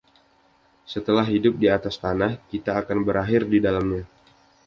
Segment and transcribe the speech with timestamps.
[0.93, 4.03] Setelah hidup di atas tanah, kita akan berakhir di dalamnya